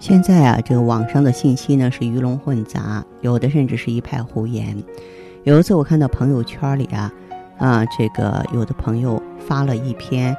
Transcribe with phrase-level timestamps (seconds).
[0.00, 4.76] 现在啊，这个网上的信息呢是鱼龙混杂，有的甚至是一派胡言。
[5.42, 7.12] 有一次我看到朋友圈里啊，
[7.58, 10.36] 啊，这个有的朋友发了一篇，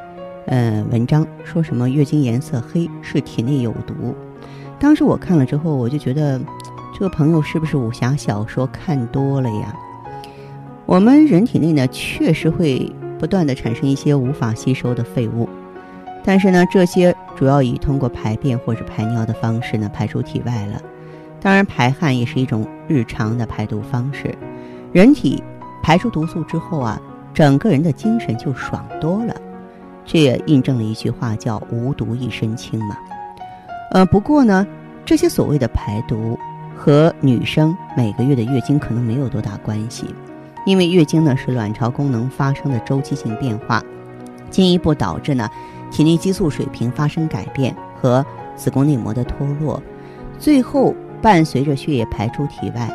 [0.47, 4.15] 呃，文章，说什么月经颜色黑是体内有毒。
[4.79, 6.39] 当时我看了之后，我就觉得，
[6.93, 9.75] 这个朋友是不是武侠小说看多了呀？
[10.85, 15.49] 我们人体内呢，确实会不断的产生一些无法吸收的废物。
[16.23, 20.81] 但是呢，这些主要以通过排便或者排尿的方式呢排出体外了。
[21.41, 24.37] 当然，排汗也是一种日常的排毒方式。
[24.91, 25.41] 人体
[25.81, 27.01] 排出毒素之后啊，
[27.33, 29.33] 整个人的精神就爽多了。
[30.05, 32.97] 这也印证了一句话，叫“无毒一身轻”嘛。
[33.91, 34.67] 呃，不过呢，
[35.05, 36.37] 这些所谓的排毒
[36.75, 40.05] 和女生每个月的月经可能没有多大关系，
[40.65, 43.81] 因为月经呢是卵巢功能发生的周期性变化，
[44.49, 45.49] 进一步导致呢。
[45.91, 49.81] 体内激素水平发生改变和子宫内膜的脱落，
[50.37, 52.89] 最后伴随着血液排出体外。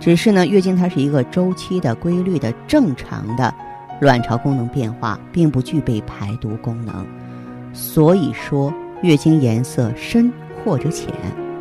[0.00, 3.54] 只是呢，月经它是一个周期的、规律的、正常的
[4.00, 7.06] 卵巢功能变化，并不具备排毒功能。
[7.72, 10.32] 所以说，月经颜色深
[10.64, 11.14] 或者浅，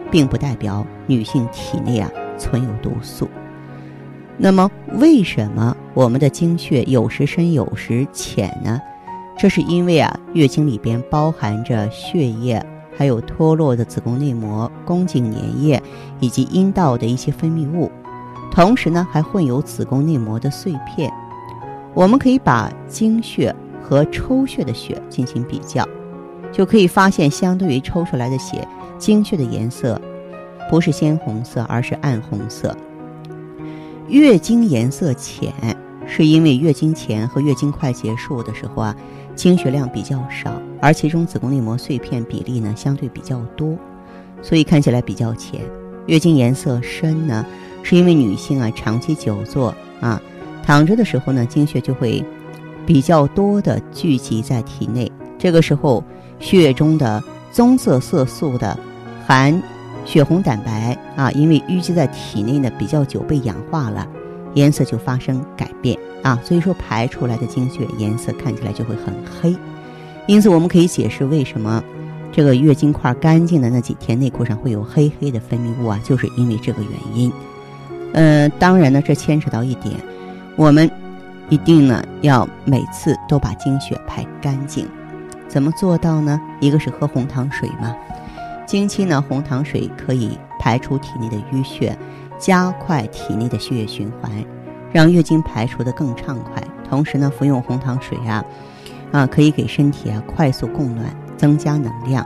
[0.09, 3.30] 并不代表女性体内啊存有毒素。
[4.38, 8.82] 那么，为什么我们的经血有时深有时浅呢？
[9.38, 12.64] 这是因为啊，月经里边包含着血液，
[12.96, 15.82] 还有脱落的子宫内膜、宫颈粘液
[16.20, 17.92] 以及阴道的一些分泌物，
[18.52, 21.12] 同时呢，还混有子宫内膜的碎片。
[21.94, 25.88] 我们可以把经血和抽血的血进行比较，
[26.52, 28.68] 就可以发现，相对于抽出来的血，
[28.98, 30.00] 经血的颜色
[30.69, 32.75] 不是鲜红色，而是暗红色。
[34.08, 35.52] 月经颜色浅，
[36.14, 38.94] 是因为月经前和月经快结束的时候啊。
[39.34, 43.78] 经血量比较少，而其中子宫内膜碎片比例呢相对比较多，
[44.42, 45.62] 所以看起来比较浅。
[46.06, 47.44] 月经颜色深呢，
[47.82, 50.22] 是因为女性啊长期久坐啊，
[50.64, 52.24] 躺着的时候呢，经血就会
[52.86, 55.10] 比较多的聚集在体内。
[55.40, 56.04] 这个时候，
[56.40, 57.24] 血液中的
[57.54, 58.78] 棕色色素的
[59.26, 59.64] 含
[60.06, 64.06] 血红蛋白啊，因为淤积在体内呢比较久，被氧化了。
[64.53, 69.56] 颜色就发生改变啊，所以说排出来的经血颜色看起来就会很黑。
[70.28, 71.84] 因此，我们可以解释为什么
[72.31, 77.31] 这个月经块干净的那几天内裤上会有黑黑的分泌物啊，就是因为这个原因。
[78.13, 79.95] 呃，当然呢，这牵扯到一点，
[80.56, 80.89] 我们
[81.50, 84.88] 一定呢要每次都把经血排干净。
[85.47, 86.39] 怎么做到呢？
[86.59, 87.95] 一个是喝红糖水嘛，
[88.66, 91.97] 经期呢，红糖水可以排出体内的淤血。
[92.41, 94.31] 加快体内的血液循环，
[94.91, 96.62] 让月经排除的更畅快。
[96.90, 98.44] 同时呢，服用红糖水啊，
[99.12, 101.06] 啊，可以给身体啊快速供暖，
[101.38, 102.25] 增加能量。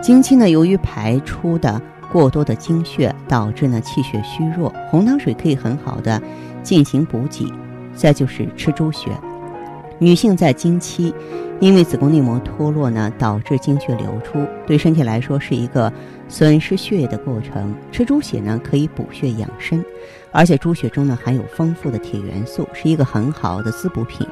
[0.00, 1.82] 经期呢，由于排出的
[2.12, 6.22] 过多的经血，导致呢气血虚弱，红糖水可以很好的
[6.62, 7.52] 进行补给。
[7.94, 9.10] 再就是吃猪血，
[9.98, 11.14] 女性在经期。
[11.60, 15.92] 因为子宫内膜脱落呢，导致经血流出，对身体来说是一个
[16.28, 17.74] 损失血液的过程。
[17.90, 19.84] 吃猪血呢，可以补血养生，
[20.30, 24.24] 而且猪血中呢含有丰富的铁元素，是一个很好的滋补品。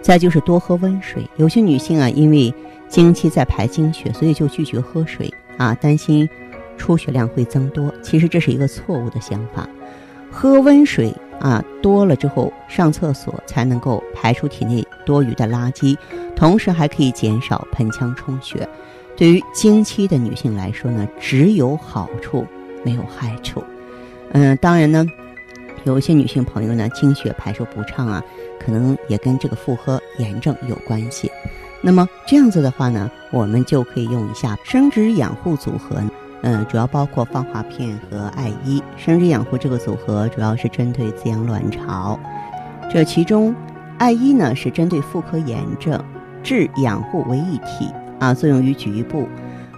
[0.00, 1.28] 再就是多喝温水。
[1.36, 2.54] 有些女性啊，因为
[2.88, 6.26] 经期在排经血，所以就拒绝喝水啊，担心
[6.78, 7.92] 出血量会增多。
[8.02, 9.68] 其实这是一个错误的想法，
[10.30, 11.14] 喝温水。
[11.40, 15.96] 啊，多了之后上厕所才能够排出体内多余的垃圾，
[16.34, 18.68] 同时还可以减少盆腔充血。
[19.16, 22.46] 对于经期的女性来说呢，只有好处
[22.84, 23.62] 没有害处。
[24.32, 25.06] 嗯，当然呢，
[25.84, 28.22] 有一些女性朋友呢，经血排出不畅啊，
[28.58, 31.30] 可能也跟这个妇科炎症有关系。
[31.82, 36.02] 那么这样子的话呢，我们就可以用一下生殖养护组合。
[36.44, 42.18] 嗯，主要包括芳华片和艾依生殖养护这个组合，主要是针对滋养卵巢。
[42.90, 43.54] 这其中，
[44.02, 45.96] 艾依呢是针对妇科炎症，
[46.42, 47.88] 治养护为一体
[48.18, 49.28] 啊，作用于局部；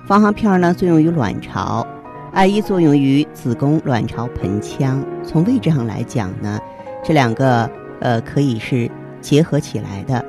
[0.07, 1.87] 芳华片呢作用于卵巢，
[2.33, 5.05] 艾依作用于子宫、卵巢、盆腔。
[5.23, 6.59] 从位置上来讲呢，
[7.05, 8.91] 这两个呃可以是
[9.21, 10.25] 结合起来的。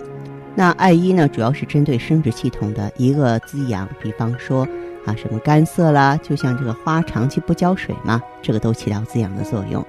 [0.56, 4.68] 那艾依呢主要是针对生殖系统的一个滋养，比方说。
[5.06, 9.86] 啊，什么干涩啦，就像这个花长期不浇水嘛，这个都起到滋养的作用。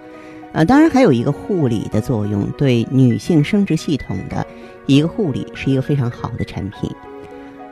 [0.56, 4.44] 呃，当然还有一个护理的作用，对女性生殖系统的
[4.86, 6.90] 一个护理是一个非常好的产品。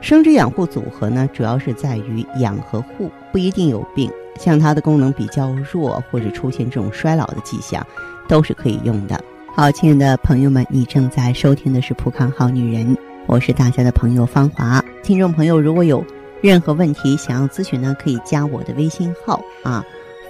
[0.01, 4.07] 生殖养护组合呢，主要是在于养和护，不一定有病。
[4.39, 7.83] 像它的功能比较弱或者出现这种衰老的迹象，
[8.27, 9.19] 都是可以用的。
[9.55, 12.95] 好，亲爱的朋友们，你正在收听的是《普康好女人》，
[13.25, 14.79] 我是大家的朋友芳华。
[15.01, 16.05] 听众朋友，如果有
[16.39, 19.83] 任何问题想要咨询呢，可以加我的微信号啊。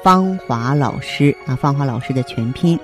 [0.05, 2.79] 芳华老师啊，芳华老师的全拼。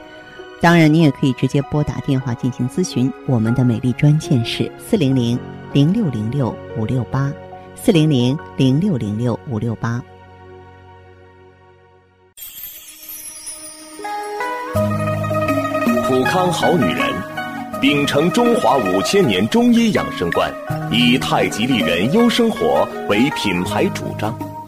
[0.59, 3.13] 当然，你也可以直接拨打电话进行咨询。
[3.27, 5.38] 我们的美丽专线是四零零
[5.71, 7.31] 零六零六五六八，
[7.75, 10.01] 四零零零六零六五六八。
[16.07, 17.07] 普康好女人，
[17.79, 20.51] 秉承中华五千年中医养生观，
[20.91, 24.35] 以太极丽人优生活为品牌主张。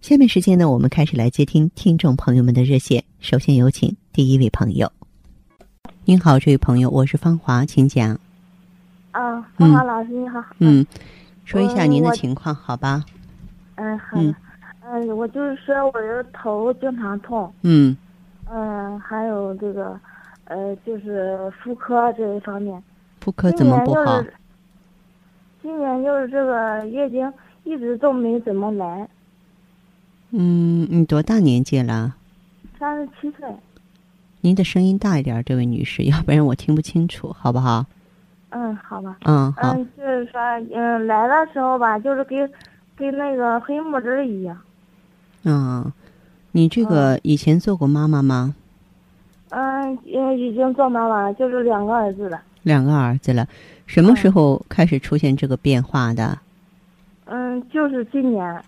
[0.00, 3.04] 下面时间呢，我们开始来接听听众朋友们的热线。
[3.20, 4.90] 首先有请第一位朋友。
[6.06, 8.18] 您好，这位朋友，我是芳华，请讲。
[9.10, 10.42] 啊，芳华老师你好。
[10.58, 10.86] 嗯，
[11.44, 13.04] 说一下您的情况，好吧？
[13.74, 14.34] 嗯，好的。
[14.90, 17.52] 嗯，我就是说我的头经常痛。
[17.60, 17.94] 嗯。
[18.50, 20.00] 嗯，还有这个，
[20.44, 22.82] 呃，就是妇科这一方面。
[23.20, 24.24] 妇科怎么不好？
[25.60, 27.30] 今年就是这个月经
[27.64, 29.06] 一直都没怎么来。
[30.32, 32.14] 嗯，你多大年纪了？
[32.78, 33.48] 三十七岁。
[34.40, 37.84] 您的声音大一点，这位女士，要不然我听不清楚，好不好？
[38.50, 39.16] 嗯，好吧。
[39.24, 39.74] 嗯，好。
[39.74, 40.40] 嗯，就是说，
[40.74, 42.50] 嗯，来的时候吧，就是跟
[42.96, 44.56] 跟那个黑木子一样。
[45.44, 45.92] 嗯，
[46.52, 48.54] 你这个以前做过妈妈吗？
[49.50, 52.40] 嗯，已经做妈妈了，就是两个儿子了。
[52.62, 53.46] 两个儿子了，
[53.86, 56.38] 什么时候开始出现这个变化的？
[57.24, 58.62] 嗯，就是今年。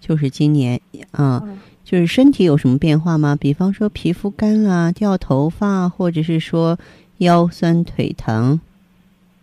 [0.00, 0.80] 就是今年，
[1.12, 3.36] 嗯，就是身体有什么变化吗？
[3.38, 6.78] 比方说皮肤干啊、掉头发，或者是说
[7.18, 8.60] 腰酸腿疼。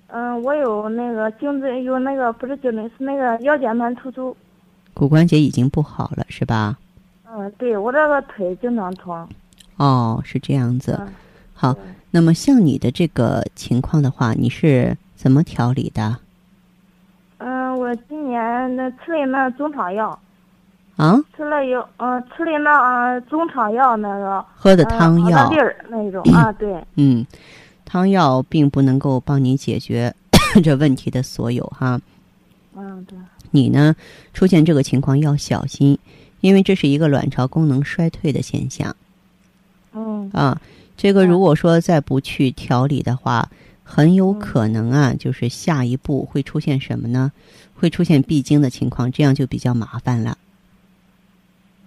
[0.07, 4.35] 嗯，我有那个颈椎，有那个不是颈椎，是那个腰间盘突出。
[4.94, 6.77] 骨关节已经不好了，是吧？
[7.25, 9.27] 嗯，对我这个腿经常疼。
[9.77, 11.01] 哦，是这样子。
[11.53, 11.75] 好，
[12.11, 16.17] 那么像你的这个情况的话，你是怎么调理的？
[17.39, 20.17] 嗯，我今年那吃的那中草药。
[20.95, 25.51] 啊，吃了有，嗯，吃的那啊中草药那个，喝的汤药
[25.89, 27.25] 那种啊， 对，嗯，
[27.84, 30.13] 汤药并不能够帮你解决
[30.63, 32.00] 这问题的所有哈。
[32.75, 33.17] 嗯，对。
[33.50, 33.96] 你呢，
[34.34, 35.98] 出现这个情况要小心，
[36.41, 38.96] 因为这是一个卵巢功能衰退的现象。
[39.94, 40.29] 嗯。
[40.32, 40.62] 啊，
[40.96, 43.50] 这个如果说再不去调理的话，
[43.84, 47.32] 很有可能啊，就是下一步会出现什么呢？
[47.75, 50.38] 会出现闭经的情况，这样就比较麻烦了。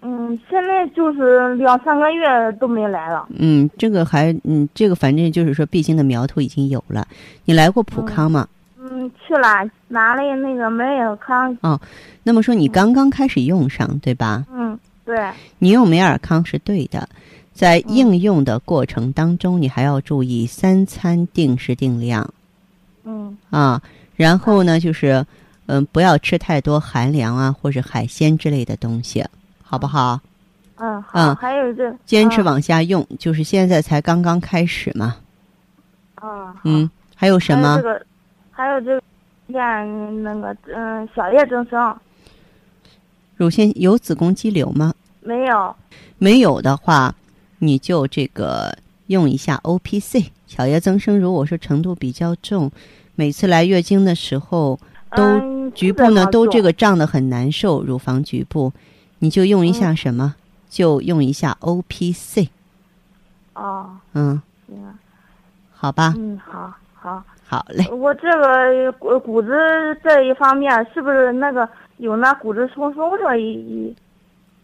[0.09, 3.27] 嗯，现在就是两三个月都没来了。
[3.37, 7.09] 嗯，这个还嗯，这个反正就是说闭经的苗头已经有了。
[7.45, 8.47] 你来过普康吗？
[8.79, 11.59] 嗯，去了，拿了那个美尔康。
[11.61, 11.81] 哦，
[12.23, 14.45] 那么说你刚刚开始用上，对吧？
[14.53, 15.19] 嗯，对。
[15.59, 17.09] 你用美尔康是对的，
[17.53, 22.33] 在应用的过程当中，你还要注意三餐定时定量。
[23.03, 23.37] 嗯。
[23.51, 23.83] 啊，
[24.15, 25.27] 然后呢，就是
[25.67, 29.25] 嗯，不要吃太多寒凉啊，或者海鲜之类的东西。
[29.69, 30.21] 好不好？
[30.77, 31.35] 嗯，好。
[31.35, 35.17] 还有这，坚持往下用，就是现在才刚刚开始嘛。
[36.15, 36.55] 啊。
[36.63, 37.77] 嗯，还有什么？
[37.79, 38.07] 这个，
[38.53, 39.03] 还有这个，
[39.49, 41.97] 练那个嗯，小叶增生。
[43.37, 44.95] 乳腺有子宫肌瘤吗？
[45.21, 45.75] 没有。
[46.19, 47.15] 没有的话，
[47.59, 48.77] 你就这个
[49.09, 51.19] 用一下 O P C 小叶增生。
[51.19, 52.71] 如果说程度比较重，
[53.15, 54.79] 每次来月经的时候
[55.17, 58.73] 都局部呢都这个胀的很难受，乳房局部。
[59.19, 60.35] 你就用一下什么？
[60.69, 62.51] 就用一下 O P C。
[63.55, 64.95] 哦，嗯，行啊，
[65.73, 67.25] 好吧，嗯，好，好。
[67.49, 67.89] 好嘞。
[67.93, 69.51] 我这个骨骨质
[70.03, 71.67] 这一方面，是不是那个
[71.99, 73.97] 有那骨质疏松这一一？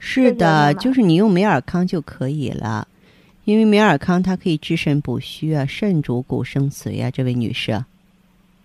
[0.00, 2.88] 是的，就是你用美尔康就可以了，
[3.44, 7.84] 因为美尔康它可以治肾补虚啊，肾主骨生髓啊，这位女士。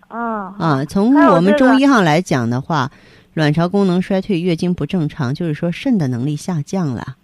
[0.10, 0.52] 嗯。
[0.54, 2.92] 啊，从我们中医上来讲的话，
[3.38, 7.16] 卵巢功能衰退、月经不正常，就是说肾的能力下降了。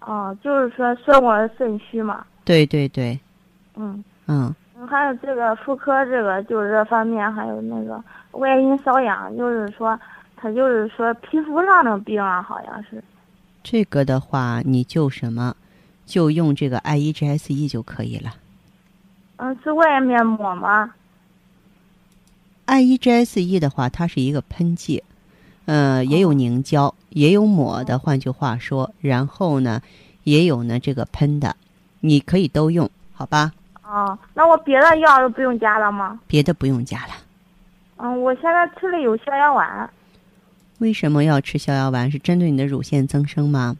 [0.00, 2.24] 哦，就是说说我肾虚嘛。
[2.46, 3.20] 对对对。
[3.76, 4.02] 嗯。
[4.26, 4.54] 嗯。
[4.88, 10.00] 还有这个妇科，这个就是这方面，还有那个外阴瘙痒，就是说，
[10.34, 13.04] 他就是说皮肤上的病啊，好像是。
[13.62, 15.54] 这个的话，你就什么，
[16.06, 18.30] 就用这个 I E G S E 就可以了。
[19.36, 20.90] 嗯，是外面抹吗
[22.66, 25.02] ？I E G S E 的话，它是一个喷剂，
[25.66, 27.98] 呃，也有凝胶，也有抹的。
[27.98, 29.82] 换句话说，然后呢，
[30.24, 31.56] 也有呢这个喷的，
[32.00, 33.52] 你可以都用，好吧？
[33.84, 36.18] 哦，那我别的药都不用加了吗？
[36.26, 37.12] 别的不用加了。
[37.98, 39.90] 嗯，我现在吃了有逍遥丸。
[40.78, 42.10] 为什么要吃逍遥丸？
[42.10, 43.76] 是针对你的乳腺增生吗？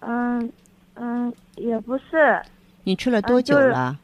[0.00, 0.50] 嗯
[0.94, 2.40] 嗯，也不是。
[2.84, 3.98] 你吃了多久了？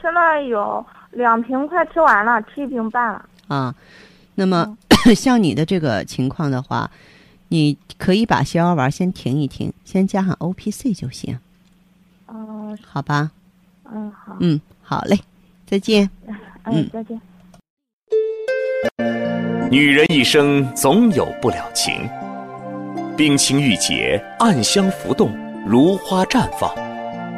[0.00, 3.24] 吃了有两瓶，快吃完了，吃一瓶半了。
[3.48, 3.74] 啊，
[4.34, 4.76] 那么
[5.14, 6.90] 像你的这个情况的话，
[7.48, 11.38] 你可以把逍遥丸先停一停，先加上 O P C 就行。
[12.28, 13.30] 嗯，好吧。
[13.94, 15.18] 嗯好，嗯好嘞，
[15.66, 16.08] 再见。
[16.64, 17.20] 嗯再见。
[19.70, 22.08] 女人一生总有不了情，
[23.16, 25.30] 冰清玉洁，暗香浮动，
[25.66, 26.72] 如花绽放，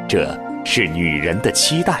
[0.07, 1.95] 这是女人的期待；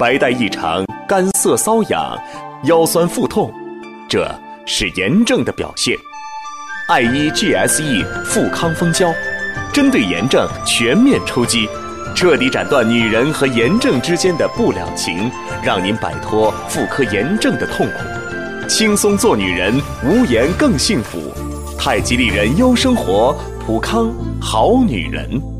[0.00, 2.18] 白带异常，干涩瘙痒，
[2.64, 3.52] 腰酸腹痛，
[4.08, 4.26] 这
[4.64, 5.94] 是炎症的表现。
[6.88, 9.12] 艾依 GSE 富康蜂胶，
[9.74, 11.68] 针对炎症全面出击。
[12.14, 15.30] 彻底斩断女人和炎症之间的不了情，
[15.62, 21.30] 让您摆脱妇科炎症的痛苦，轻松做女人，无炎更幸福。
[21.78, 25.59] 太极丽人优生活，普康好女人。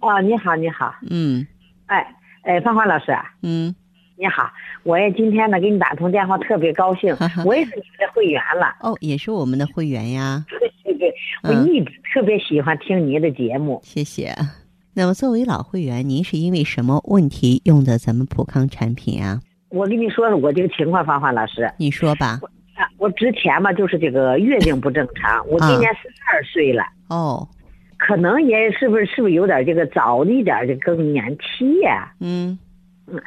[0.00, 0.94] 哦，你好，你好。
[1.08, 1.46] 嗯。
[1.86, 2.06] 哎，
[2.42, 3.16] 哎，芳华老师。
[3.42, 3.74] 嗯。
[4.18, 4.50] 你好，
[4.82, 7.14] 我也今天呢给你打通电话，特别高兴。
[7.44, 8.74] 我也是你们的会员了。
[8.80, 10.42] 哦，也是我们的会员呀。
[10.84, 13.78] 对对，我一直特别喜欢听您的节目。
[13.84, 14.34] 谢谢。
[14.94, 19.38] 那么作为老会员，您是因为什么问题用的咱们普康产品啊？
[19.68, 21.70] 我跟你说说我这个情况，芳芳老师。
[21.76, 22.40] 你说吧。
[22.74, 26.82] 啊，我之前嘛就是这个月经不正常，我今年四十二岁了。
[27.08, 27.46] 哦。
[27.98, 32.12] 可能也是不是是不是有点这个早一点的更年期呀？
[32.20, 32.58] 嗯。
[33.08, 33.20] 嗯。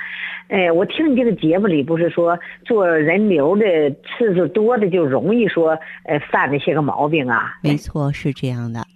[0.48, 7.54] 哎，我听你这个节目里不是说做人流的次数多的就容易说呃犯那些个毛病啊？
[7.62, 8.80] 没错，是这样的。
[8.80, 8.90] 啊，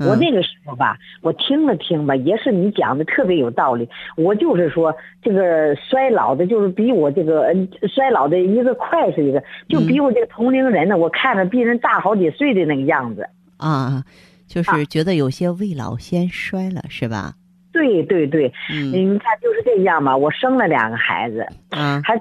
[0.00, 3.88] 我那个时候吧，我听了听吧，也是你讲的特别有道理。
[4.16, 7.54] 我就是说这个衰老的，就是比我这个
[7.86, 13.28] 衰老的一个快是一个，就比我这个同龄人呢，我看着比人大好几岁的那个样子。
[13.58, 14.02] 啊，
[14.46, 17.34] 就是觉得有些未老先衰了，是吧？
[17.72, 20.16] 对对对，嗯，你看就是这样嘛。
[20.16, 22.14] 我生了两个孩子，啊，还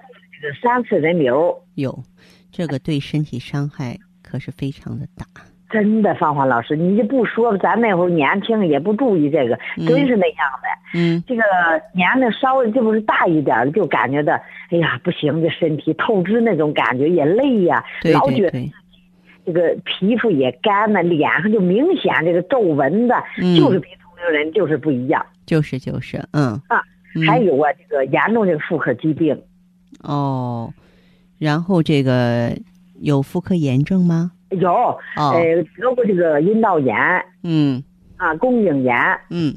[0.61, 2.03] 三次人流，有，
[2.51, 5.25] 这个对身体伤害可是非常的大。
[5.69, 10.67] 真的，芳华老师，你就不说咱那会儿年轻也不注意这个，真是那样的。
[10.93, 11.41] 嗯，这个
[11.95, 14.33] 年龄稍微这不是大一点的，就感觉到，
[14.69, 18.71] 哎呀，不行，这身体透支那种感觉也累呀，老觉得
[19.45, 23.13] 这个皮肤也干了，脸上就明显这个皱纹子，
[23.57, 25.25] 就是比同龄人就是不一样。
[25.45, 26.59] 就是就是，嗯。
[26.67, 26.81] 啊，
[27.27, 29.39] 还有啊，这个严重这个妇科疾病，
[30.01, 30.73] 哦，
[31.37, 32.51] 然后这个
[33.01, 34.31] 有妇科炎症吗？
[34.51, 36.95] 有，哦，呃，得过这个阴道炎。
[37.43, 37.83] 嗯。
[38.17, 38.95] 啊，宫颈炎。
[39.29, 39.53] 嗯。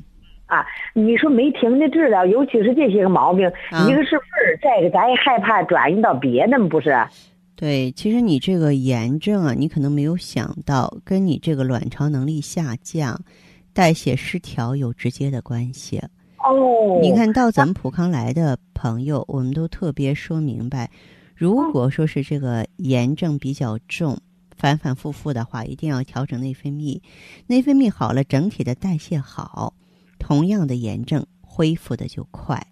[0.46, 0.66] 啊。
[0.94, 3.86] 你说没停的治疗，尤其是这些个毛病，啊。
[3.88, 6.90] 一个是味儿，再一个咱也害怕转移到别的嘛，不是？
[7.56, 13.18] 对，其实你这个炎症啊，你可能没有想到，跟你这个卵巢能力下降、
[13.72, 15.98] 代谢失调有直接的关系。
[16.36, 20.90] 哦，你看到咱们普康来的朋友，我们都特别说明白，
[21.34, 24.18] 如果说是这个炎症比较重、
[24.54, 27.00] 反反复复的话，一定要调整内分泌，
[27.46, 29.72] 内分泌好了，整体的代谢好，
[30.18, 32.62] 同样的炎症恢复的就快。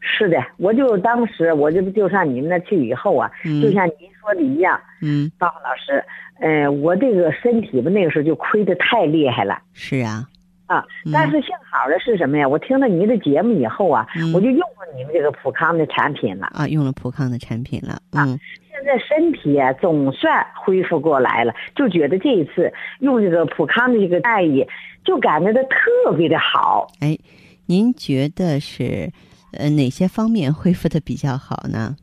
[0.00, 6.04] 是的，我就当时我就就上你们那去以后啊，嗯就像您说的一样，嗯，芳芳老师，
[6.40, 9.60] 呃，我这个身体吧那个时候就亏的太厉害了。
[9.72, 10.28] 是啊，
[10.66, 12.48] 啊嗯，但是幸好的是什么呀？
[12.48, 16.46] 我听了您的节目以后啊，嗯我就用了你们这个普康的产品了。
[16.54, 18.38] 啊，用了普康的产品了，啊嗯
[18.70, 24.64] 现在身体啊总算恢复过来了，就觉得这一次用这个普康的这个待遇，
[25.04, 26.86] 就感觉到特别的好。
[27.00, 27.18] 哎，
[27.66, 29.10] 您觉得是
[29.52, 31.96] 呃哪些方面恢复的比较好呢？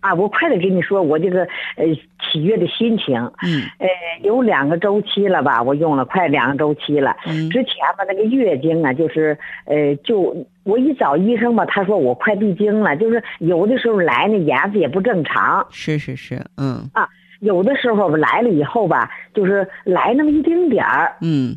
[0.00, 1.42] 啊，我快点跟你说，我这个
[1.76, 1.84] 呃
[2.32, 3.88] 喜悦的心情，嗯呃，
[4.22, 7.16] 有两个周期了吧，我用了快两个周期了。
[7.26, 17.08] 嗯之前吧，那个月经啊，就是呃，就我一找医生吧，他说我快闭经了，就是有的时候来那颜色也不正常，是是是，嗯啊
[17.40, 21.16] 有的时候吧来了以后吧，就是来那么一丁点儿。
[21.22, 21.56] 嗯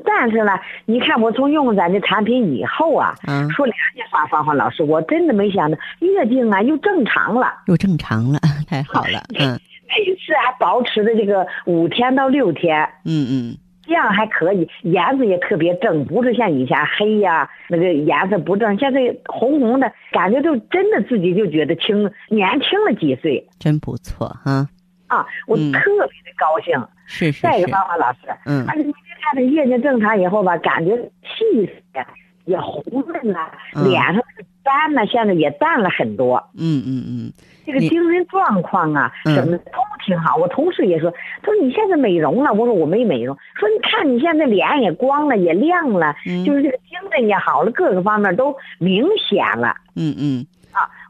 [0.00, 0.52] 但是呢，
[0.86, 7.52] 你看我从用了咱的产品以后啊，嗯，说良心话，芳芳老师，我真的没想到月经啊又正常了。
[7.66, 9.58] 又正常了， 太好了，嗯
[9.94, 24.66] 每次还保持的这个五天到六天，嗯嗯这样还可以，颜色也特别正，不是像以前黑呀、那个颜色不正，现在红红的，感觉就真的自己就觉得轻年轻了几岁真不错哈，
[25.08, 25.26] 啊！
[25.46, 26.72] 我嗯特别的高兴。
[27.04, 28.84] 是是再一个，是，芳芳老师，嗯而且
[29.22, 32.00] 看这月经正常以后吧，感觉气色
[32.44, 36.36] 也红润了，嗯脸上的斑呢现在也淡了很多。
[36.58, 37.32] 嗯嗯嗯，
[37.64, 39.72] 这个精神状况啊，嗯什么的都
[40.04, 40.36] 挺好。
[40.36, 41.10] 我同事也说，
[41.42, 43.36] 他说你现在美容了，我说我没美容。
[43.54, 49.76] 说你看你现在脸也光了，也亮了，嗯就是这个精神也好了，各个方面都明显了。
[49.94, 50.46] 嗯嗯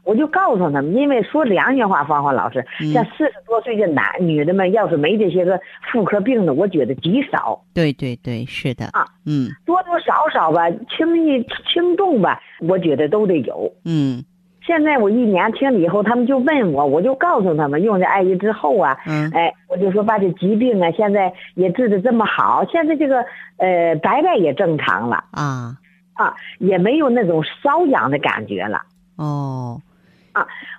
[0.03, 2.91] 我就告诉他们，因为说良心话，芳芳老师，嗯。
[2.91, 5.59] 像四十多岁的男女的们，要是没这些个
[5.91, 8.85] 妇科病的，我觉得极少，对对对，是的。
[8.91, 9.49] 啊，嗯。
[9.65, 13.71] 多多少少吧，轻易轻重吧，我觉得都得有。
[13.85, 14.23] 嗯。
[14.65, 19.31] 现在我一年听了以后，他们就问我，我就告诉他们，用这艾叶之后啊，嗯。
[19.33, 23.23] 哎，我就说把这疾病啊，现在也治得这么好，现在这个
[23.57, 25.23] 呃白带也正常了。
[25.31, 25.77] 啊。
[26.13, 28.81] 啊，也没有那种瘙痒的感觉了。
[29.15, 29.81] 哦，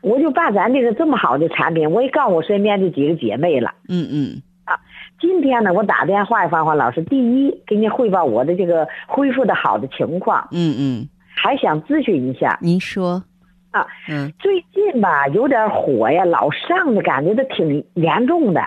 [0.02, 3.74] 我就把咱这个这么好的产品，我也告诉我身边的几个姐妹了。
[3.88, 4.80] 嗯嗯啊
[5.20, 12.58] 今天呢，我打电话，芳芳老师，第一给你汇报我的这个恢复的好的情况，嗯嗯，还想咨询一下。
[12.60, 13.22] 您说
[13.70, 18.60] 啊，嗯最近吧，有点火呀，老上的感觉都挺严重的。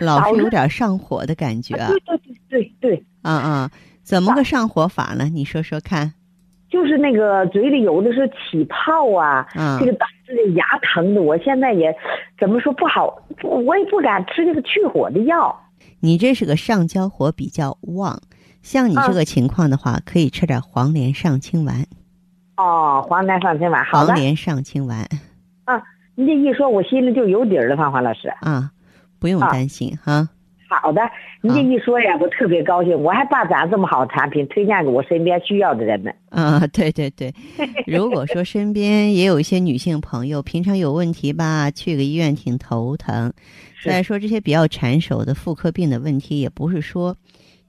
[0.00, 3.70] 老是老是有点上火的感觉啊对对对对对，啊啊，
[4.02, 5.26] 怎么个上火法呢？
[5.32, 6.12] 你说说看
[6.74, 11.96] 就是那个嘴里有的是起泡啊，啊这个导致这牙疼的，我现在也
[12.36, 15.56] 怎么说不好，不我也不敢吃这个去火的药。
[16.00, 18.20] 你这是个上焦火比较旺，
[18.60, 21.86] 像你这啊个情况的话，可以吃点黄连上清丸。
[22.56, 25.08] 哦，黄连上清丸，黄连上清丸
[25.66, 25.80] 啊，
[26.16, 28.26] 你这一说，我心里就有底儿了，芳华老师。
[28.40, 28.72] 啊，
[29.20, 30.28] 不用啊担心哈。
[30.82, 31.00] 好的，
[31.40, 36.14] 你这一说呀，我特别高兴，我还把咱这么好的产品推荐给我身边需要的人们。
[36.30, 37.32] 啊，对对对，
[37.86, 43.32] 如果说身边也有一些女性朋友，平常有问题吧，去个医院挺头疼。
[43.76, 47.16] 是再说这些比较缠手的妇科病的问题，也不是说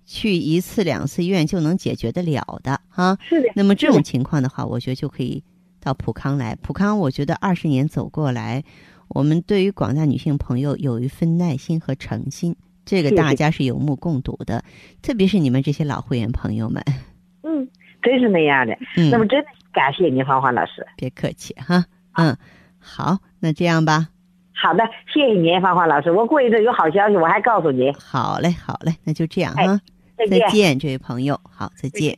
[0.05, 3.17] 去一次两次医院就能解决得了的哈。
[3.21, 5.43] 是的，那么这种情况的话，我觉得就可以
[5.81, 6.55] 到普康来。
[6.61, 8.63] 普康，我觉得二十年走过来，
[9.09, 14.63] 我们对于广大女性朋友有一份耐心和诚心，这个大家是有目共睹的。
[15.01, 16.83] 特别是你们这些老会员朋友们，
[17.43, 17.67] 嗯，
[18.01, 18.77] 真是那样的。
[18.95, 20.85] 嗯，那么真的感谢您，芳华老师。
[20.95, 22.37] 别客气哈，嗯，
[22.79, 24.07] 好，那这样吧，
[24.53, 26.11] 好的，谢谢您，芳华老师。
[26.11, 27.93] 我过一阵有好消息，我还告诉您。
[27.93, 29.79] 好嘞，好嘞，那就这样哎哈，
[30.17, 30.39] 再见。
[30.39, 32.17] 再见，这位朋友，好，再见。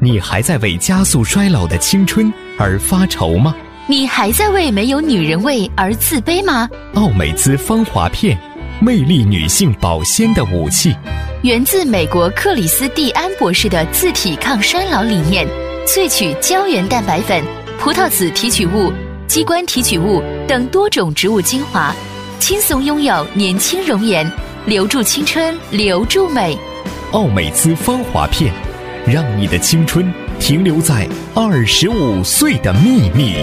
[0.00, 3.52] 你还在为加速衰老的青春而发愁吗？
[3.90, 6.68] 你还在为没有女人味而自卑吗？
[6.92, 8.38] 奥美姿芳华片，
[8.82, 10.94] 魅力女性保鲜的武器。
[11.40, 15.48] 源自美国克里斯蒂安博士的自体抗衰老理念，
[15.86, 17.42] 萃取胶原蛋白粉、
[17.78, 18.92] 葡萄籽提取物、
[19.26, 21.90] 鸡冠提取物等多种植物精华，
[22.38, 24.30] 轻松拥有年轻容颜，
[24.66, 26.58] 留住青春，留住美。
[27.12, 28.52] 奥美姿芳华片，
[29.06, 33.42] 让你的青春停留在二十五岁的秘密。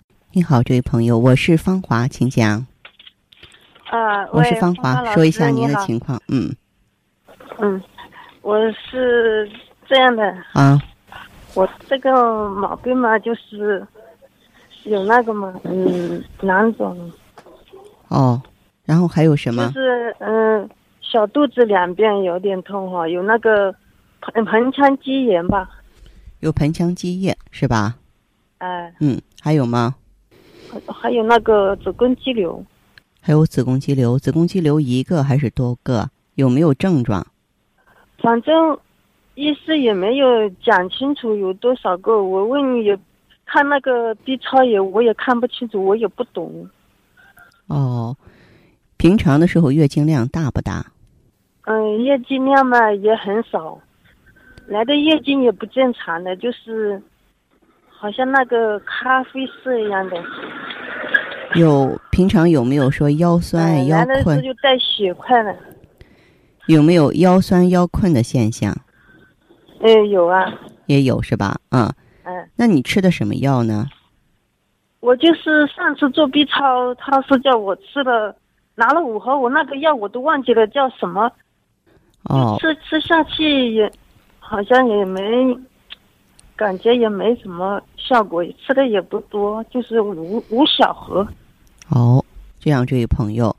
[0.33, 2.65] 你好，这位朋友，我是芳华，请讲。
[3.89, 5.75] 啊，我是芳华，说一下您的。
[5.85, 6.17] 情况。
[6.29, 6.55] 嗯
[7.59, 7.81] 嗯，
[8.41, 9.51] 我是
[9.85, 10.81] 这样的，啊，
[11.53, 13.85] 我这个毛病嘛，就是
[14.83, 17.11] 有那个嘛，嗯，囊肿，
[18.07, 18.41] 哦，
[18.85, 19.73] 然后还有什么就么？
[19.73, 20.69] 是嗯，
[21.01, 23.75] 小肚子两边有点痛哈，有那个
[24.21, 25.69] 盆盆腔积炎吧，
[26.39, 27.95] 有盆腔积液是吧？
[28.59, 29.95] 哎、嗯，还有吗？
[30.71, 32.63] 还还有那个子宫肌瘤，
[33.19, 36.09] 还有子宫肌瘤，子宫肌瘤一个还是多个？
[36.35, 37.27] 有没有症状？
[38.19, 38.79] 反正
[39.35, 42.97] 医师也没有讲清楚有多少个，我问你也
[43.45, 46.69] 看那个 B 超也我也看不清楚，我也不懂。
[47.67, 48.15] 哦，
[48.97, 50.85] 平常的时候月经量大不大？
[51.63, 53.79] 嗯，月经量嘛也很少，
[54.67, 57.01] 来的月经也不正常的，就是
[58.01, 60.17] 好像那个咖啡色一样的。
[61.53, 64.41] 有平常有没有说腰酸、腰困？
[64.41, 65.55] 就带血块了。
[66.65, 68.75] 有没有腰酸腰困的现象？
[69.81, 70.51] 哎，有啊，
[70.87, 71.59] 也有是吧？
[71.69, 73.85] 啊、嗯，那你吃的什么药呢？
[74.99, 78.35] 我就是上次做 B 超，他是叫我吃了，
[78.73, 81.31] 拿了五盒，我那个药我都忘记了叫什么，
[82.23, 83.91] 哦，吃吃下去也
[84.39, 85.55] 好像也没，
[86.61, 91.27] 感觉也没什么效果，吃的也不多，就是五五小盒。
[91.89, 92.23] 哦，
[92.59, 93.55] 这样，这位朋友，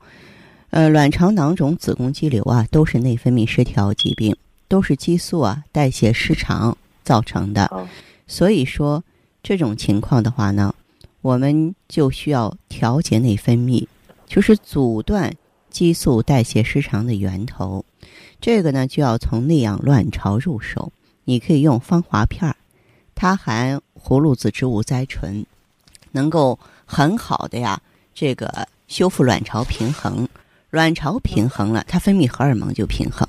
[0.69, 4.33] 呃，卵巢囊肿、子宫肌瘤啊，都是内分泌失调疾病，
[4.69, 7.65] 都是激素啊代谢失常造成的。
[7.65, 7.85] 哦
[8.25, 9.03] 所以说，
[9.43, 10.73] 这种情况的话呢，
[11.21, 13.85] 我们就需要调节内分泌，
[14.25, 15.29] 就是阻断
[15.69, 17.83] 激素代谢失常的源头。
[18.39, 20.93] 这个呢，就要从内养卵巢入手。
[21.25, 22.55] 你可以用芳华片儿，
[23.15, 25.45] 它含葫芦籽植物甾醇，
[26.11, 27.79] 能够很好的呀，
[28.13, 30.27] 这个修复卵巢平衡。
[30.69, 33.27] 卵巢平衡了，它分泌荷尔蒙就平衡。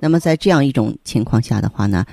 [0.00, 2.06] 那么在这样一种情况下的话呢，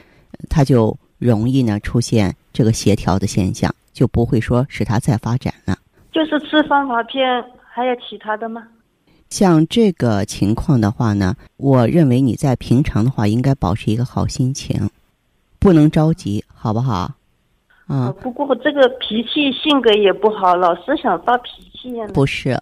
[0.49, 5.77] 它就容易呢出现这个协调的现象，就不会说使它再发展了。
[6.11, 7.23] 就是吃芳华片，
[7.73, 8.67] 还有其他的吗？
[9.29, 14.89] 像这个情况的话呢，我认为你在平常的话应该保持一个好心情，
[15.65, 17.11] 不能着急，好不好？
[17.87, 22.05] 啊、呃不过这个脾气性格也不好，老是想发脾气呀。
[22.13, 22.61] 不是，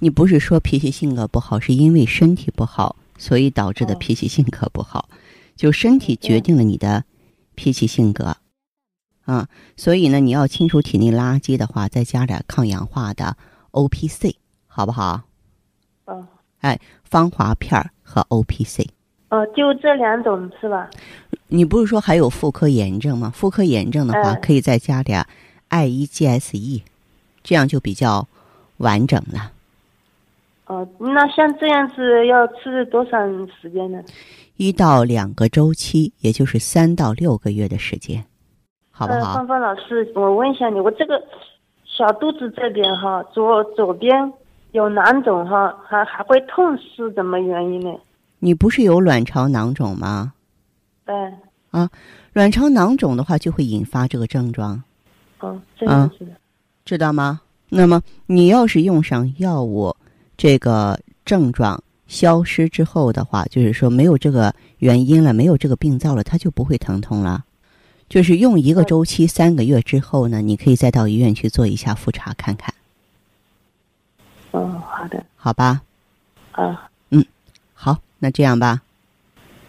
[0.00, 5.08] 你不是说脾气性格不好，是因为身体不好，所以导致的哦脾气性格不好。
[5.54, 7.04] 就身体决定了你的
[7.54, 8.36] 脾气性格，
[9.26, 13.36] 啊，所以呢，你要清除体内垃圾的话，再加点抗氧化的
[13.70, 14.34] O P C，
[14.66, 15.20] 好不好？
[16.06, 16.26] 哦
[17.04, 18.88] 芳华片儿和 O P C。
[19.30, 20.90] 哦，就这两种是吧？
[21.50, 23.30] 你不是说还有妇科炎症吗？
[23.34, 25.26] 妇科炎症的话，嗯可以再加点
[25.68, 26.82] I E G S E，
[27.42, 28.26] 这样就比较
[28.78, 29.52] 完整了。
[30.66, 34.00] 哦，那像这样子要吃多长时间呢？
[34.56, 38.24] 一到两个周期，也就是三到六个月的时间，
[38.92, 39.34] 好不呃，好？
[39.34, 41.20] 芳芳老师，我问一下你，我这个
[41.84, 44.32] 小肚子这边哈，左左边
[44.70, 47.90] 有囊肿哈，还还会痛，是怎么原因呢？
[48.38, 50.34] 你不是有卵巢囊肿吗？
[51.06, 51.88] 哎，
[52.32, 54.82] 卵巢囊肿的话，就会引发这个症状，
[55.40, 56.32] 哦，这样子的。
[56.84, 57.40] 知道吗？
[57.68, 59.94] 那么你要是用上药物，
[60.36, 67.44] 这个症状消失之后的话，就是说没有这个原因了，没有这个病灶了，它就不会疼痛了。
[68.08, 72.74] 就是用一个周期三个月之后呢，你可以再到医院去做一下复查看看，
[74.50, 75.80] 哦，好的，好吧？
[76.50, 77.24] 啊，嗯
[77.72, 78.82] 好，那这样吧。